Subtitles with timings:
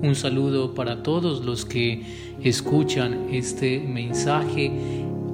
[0.00, 2.04] Un saludo para todos los que
[2.44, 4.70] escuchan este mensaje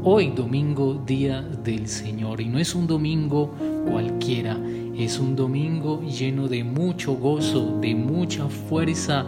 [0.02, 2.40] hoy domingo, día del Señor.
[2.40, 3.54] Y no es un domingo
[3.90, 4.58] cualquiera,
[4.96, 9.26] es un domingo lleno de mucho gozo, de mucha fuerza,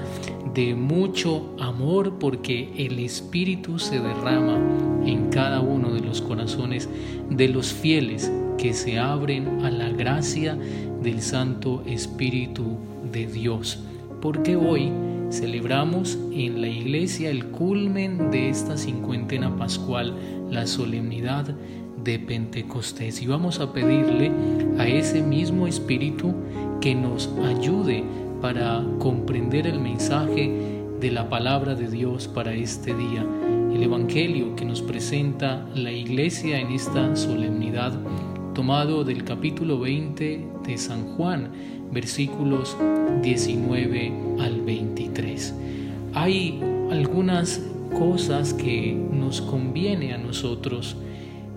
[0.54, 4.58] de mucho amor, porque el Espíritu se derrama
[5.04, 6.88] en cada uno de los corazones
[7.28, 10.56] de los fieles que se abren a la gracia
[11.02, 12.78] del Santo Espíritu
[13.12, 13.80] de Dios.
[14.22, 14.90] Porque hoy
[15.30, 20.14] celebramos en la iglesia el culmen de esta cincuentena pascual,
[20.50, 21.54] la solemnidad
[22.02, 23.20] de Pentecostés.
[23.22, 24.30] Y vamos a pedirle
[24.78, 26.34] a ese mismo Espíritu
[26.80, 28.04] que nos ayude
[28.40, 33.26] para comprender el mensaje de la palabra de Dios para este día.
[33.74, 37.92] El Evangelio que nos presenta la iglesia en esta solemnidad
[38.56, 41.50] tomado del capítulo 20 de San Juan,
[41.92, 42.74] versículos
[43.22, 45.54] 19 al 23.
[46.14, 46.58] Hay
[46.90, 47.60] algunas
[47.98, 50.96] cosas que nos conviene a nosotros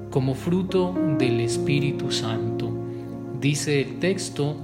[0.09, 2.69] como fruto del Espíritu Santo.
[3.39, 4.57] Dice el texto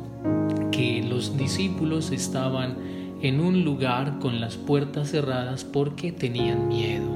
[0.74, 2.76] que los discípulos estaban
[3.22, 7.08] en un lugar con las puertas cerradas porque tenían miedo.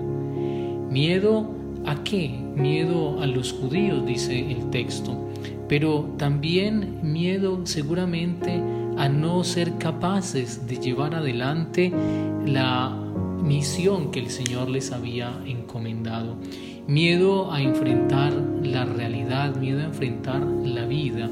[0.89, 2.29] Miedo ¿A qué?
[2.55, 5.29] Miedo a los judíos, dice el texto,
[5.67, 8.61] pero también miedo seguramente
[8.97, 11.91] a no ser capaces de llevar adelante
[12.45, 12.95] la
[13.41, 16.35] misión que el Señor les había encomendado.
[16.87, 21.29] Miedo a enfrentar la realidad, miedo a enfrentar la vida.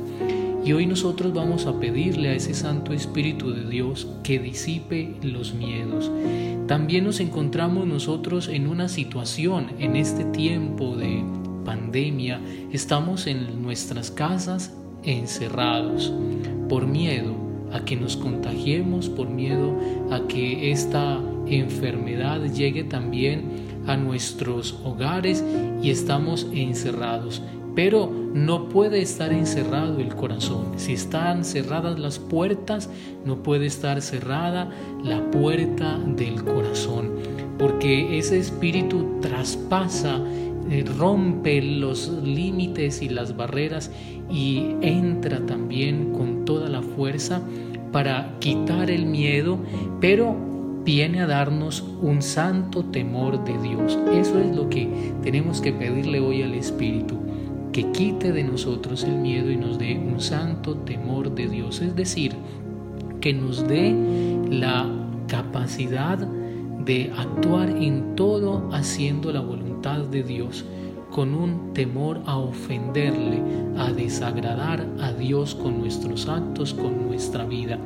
[0.67, 5.53] Y hoy nosotros vamos a pedirle a ese Santo Espíritu de Dios que disipe los
[5.53, 6.11] miedos.
[6.67, 11.23] También nos encontramos nosotros en una situación, en este tiempo de
[11.63, 12.41] pandemia,
[12.73, 14.73] estamos en nuestras casas
[15.03, 16.11] encerrados
[16.67, 17.33] por miedo
[17.71, 19.73] a que nos contagiemos, por miedo
[20.11, 25.45] a que esta enfermedad llegue también a nuestros hogares
[25.81, 27.41] y estamos encerrados
[27.77, 30.71] pero no puede estar encerrado el corazón.
[30.77, 32.89] Si están cerradas las puertas,
[33.23, 34.71] no puede estar cerrada
[35.03, 37.11] la puerta del corazón,
[37.59, 40.19] porque ese espíritu traspasa,
[40.71, 43.91] eh, rompe los límites y las barreras
[44.27, 47.43] y entra también con toda la fuerza
[47.91, 49.59] para quitar el miedo,
[50.01, 50.35] pero
[50.83, 53.99] viene a darnos un santo temor de Dios.
[54.13, 54.89] Eso es lo que
[55.21, 57.26] tenemos que pedirle hoy al Espíritu
[57.77, 61.95] que quite de nosotros el miedo y nos dé un santo temor de Dios, es
[61.95, 62.33] decir,
[63.21, 63.95] que nos dé
[64.49, 64.89] la
[65.27, 70.65] capacidad de actuar en todo haciendo la voluntad de Dios
[71.11, 73.43] con un temor a ofenderle,
[73.77, 77.77] a desagradar a Dios con nuestros actos, con nuestra vida.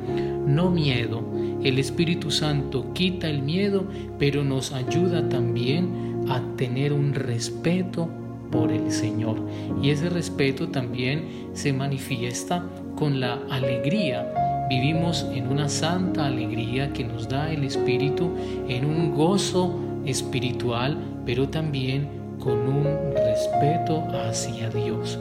[0.46, 1.22] No miedo.
[1.62, 3.84] El Espíritu Santo quita el miedo,
[4.18, 8.08] pero nos ayuda también a tener un respeto
[8.52, 9.40] por el Señor.
[9.82, 12.64] Y ese respeto también se manifiesta
[12.94, 14.32] con la alegría.
[14.68, 18.30] Vivimos en una santa alegría que nos da el Espíritu,
[18.68, 19.74] en un gozo
[20.04, 20.96] espiritual,
[21.26, 22.08] pero también
[22.38, 25.18] con un respeto hacia Dios.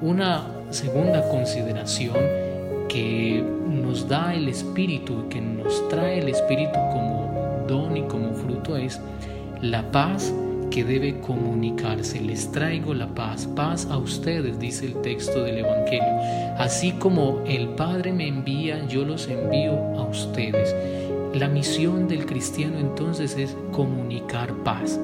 [0.00, 2.16] Una segunda consideración
[2.88, 8.76] que nos da el Espíritu, que nos trae el Espíritu como don y como fruto
[8.76, 9.00] es
[9.60, 10.32] la paz
[10.76, 12.20] que debe comunicarse.
[12.20, 16.04] Les traigo la paz, paz a ustedes, dice el texto del Evangelio.
[16.58, 20.74] Así como el Padre me envía, yo los envío a ustedes.
[21.38, 24.98] La misión del cristiano entonces es comunicar paz,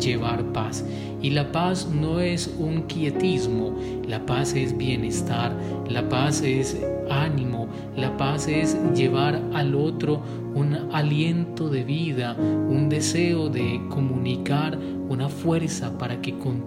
[0.00, 0.84] llevar paz.
[1.22, 3.72] Y la paz no es un quietismo,
[4.04, 5.56] la paz es bienestar,
[5.88, 6.76] la paz es
[7.08, 10.20] ánimo, la paz es llevar al otro
[10.56, 14.76] un aliento de vida, un deseo de comunicar
[15.08, 16.65] una fuerza para que continúe,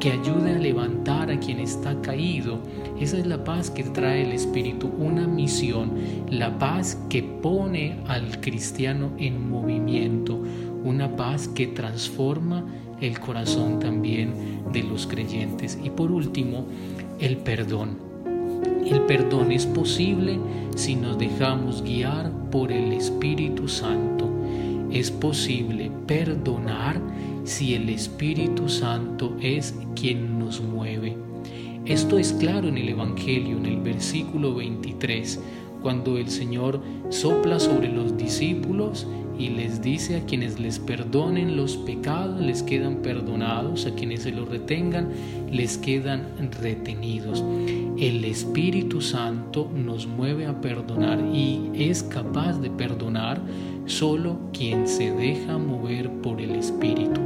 [0.00, 2.58] que ayude a levantar a quien está caído.
[2.98, 5.92] Esa es la paz que trae el Espíritu, una misión,
[6.30, 10.42] la paz que pone al cristiano en movimiento,
[10.84, 12.64] una paz que transforma
[13.00, 14.32] el corazón también
[14.72, 15.78] de los creyentes.
[15.82, 16.64] Y por último,
[17.18, 17.98] el perdón.
[18.86, 20.38] El perdón es posible
[20.76, 24.28] si nos dejamos guiar por el Espíritu Santo.
[24.90, 27.00] Es posible perdonar
[27.44, 31.16] si el Espíritu Santo es quien nos mueve.
[31.86, 35.40] Esto es claro en el Evangelio, en el versículo 23,
[35.82, 39.06] cuando el Señor sopla sobre los discípulos
[39.40, 44.32] y les dice a quienes les perdonen los pecados, les quedan perdonados, a quienes se
[44.32, 45.08] los retengan,
[45.50, 46.26] les quedan
[46.60, 47.42] retenidos.
[47.98, 53.40] el Espíritu Santo nos mueve a perdonar y es capaz de perdonar
[53.86, 57.20] solo quien se deja mover por el Espíritu.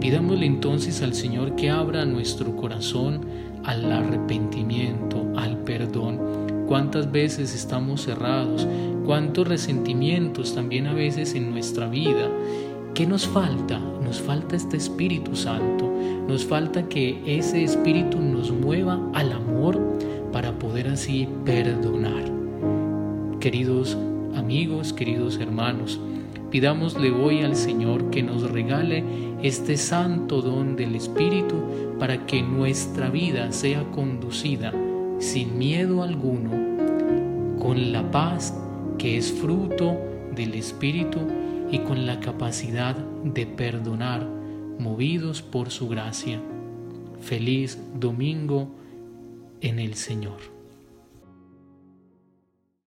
[0.00, 3.20] Pidámosle entonces al Señor que abra nuestro corazón
[3.64, 6.18] al arrepentimiento, al perdón.
[6.66, 8.66] Cuántas veces estamos cerrados,
[9.04, 12.28] cuántos resentimientos también a veces en nuestra vida.
[12.94, 13.78] ¿Qué nos falta?
[14.04, 15.90] Nos falta este Espíritu Santo.
[16.28, 19.80] Nos falta que ese Espíritu nos mueva al amor
[20.32, 22.24] para poder así perdonar.
[23.40, 23.96] Queridos
[24.36, 26.00] amigos, queridos hermanos,
[26.50, 29.04] pidámosle hoy al Señor que nos regale
[29.42, 31.56] este santo don del Espíritu
[31.98, 34.72] para que nuestra vida sea conducida
[35.18, 36.50] sin miedo alguno,
[37.58, 38.54] con la paz
[38.98, 39.96] que es fruto
[40.34, 41.18] del Espíritu
[41.70, 44.26] y con la capacidad de perdonar,
[44.78, 46.40] movidos por su gracia.
[47.20, 48.68] Feliz domingo
[49.60, 50.57] en el Señor.